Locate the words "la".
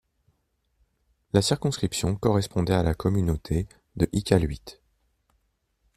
1.31-1.43, 2.81-2.95